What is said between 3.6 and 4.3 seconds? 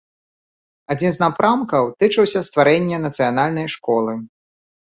школы.